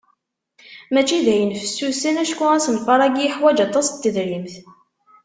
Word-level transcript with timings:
Mačči 0.93 1.17
d 1.25 1.27
ayen 1.33 1.57
fessusen 1.61 2.19
acku 2.23 2.45
asenfar-agi 2.55 3.21
yeḥwaǧ 3.23 3.57
aṭas 3.65 3.87
n 3.89 3.95
tedrimt. 4.01 4.53